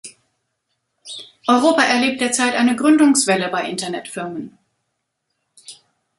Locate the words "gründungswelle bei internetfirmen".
2.75-4.57